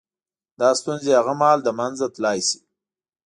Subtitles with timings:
[0.59, 2.59] •دا ستونزې هغه مهال له منځه تلای شي.